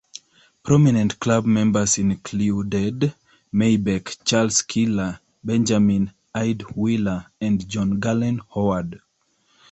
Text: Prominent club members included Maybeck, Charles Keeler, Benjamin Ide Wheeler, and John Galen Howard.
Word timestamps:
Prominent 0.63 1.19
club 1.19 1.45
members 1.45 1.99
included 1.99 3.13
Maybeck, 3.53 4.17
Charles 4.25 4.63
Keeler, 4.63 5.19
Benjamin 5.43 6.11
Ide 6.33 6.63
Wheeler, 6.75 7.27
and 7.39 7.69
John 7.69 7.99
Galen 7.99 8.41
Howard. 8.55 8.99